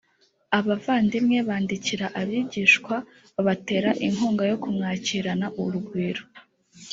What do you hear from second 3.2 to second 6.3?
babatera inkunga yo kumwakirana urugwiro